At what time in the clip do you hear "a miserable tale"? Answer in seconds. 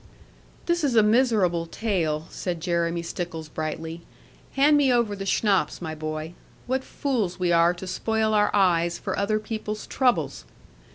0.95-2.25